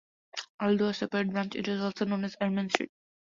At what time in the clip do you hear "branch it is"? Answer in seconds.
1.29-1.79